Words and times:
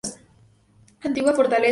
Antigua 1.05 1.35
fortaleza. 1.35 1.69